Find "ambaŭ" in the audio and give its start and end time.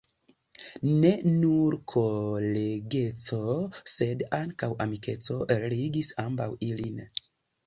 6.27-6.49